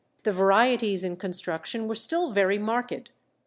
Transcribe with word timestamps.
The 0.23 0.31
varieties 0.31 1.03
in 1.03 1.17
construction 1.17 1.87
were 1.87 1.93
still 1.93 2.31
very 2.31 2.57
marked. 2.57 3.11